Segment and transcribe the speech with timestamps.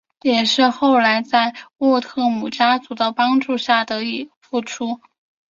[0.73, 4.99] 后来也是在沃特姆家族的帮助下得以复出。